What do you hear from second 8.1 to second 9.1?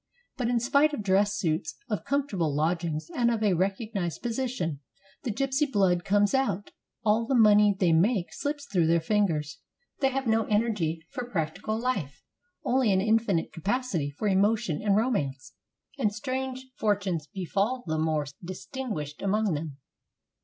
slips through their